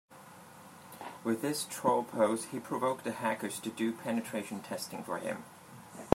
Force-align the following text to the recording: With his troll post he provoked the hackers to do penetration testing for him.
With 1.23 1.43
his 1.43 1.65
troll 1.65 2.03
post 2.03 2.45
he 2.45 2.59
provoked 2.59 3.03
the 3.03 3.11
hackers 3.11 3.59
to 3.59 3.69
do 3.69 3.91
penetration 3.91 4.61
testing 4.61 5.03
for 5.03 5.19
him. 5.19 5.43